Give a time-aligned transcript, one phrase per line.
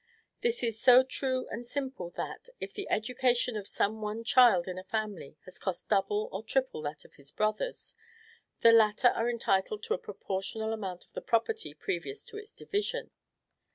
[0.41, 4.79] This is so true and simple that, if the education of some one child in
[4.79, 7.93] a family has cost double or triple that of its brothers,
[8.61, 13.11] the latter are entitled to a proportional amount of the property previous to its division.